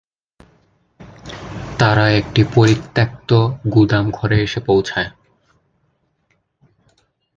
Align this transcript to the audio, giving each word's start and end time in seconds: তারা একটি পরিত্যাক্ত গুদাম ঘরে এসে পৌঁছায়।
তারা 1.79 2.05
একটি 2.11 2.41
পরিত্যাক্ত 2.53 3.29
গুদাম 3.73 4.05
ঘরে 4.11 4.37
এসে 4.41 4.59
পৌঁছায়। 4.65 5.09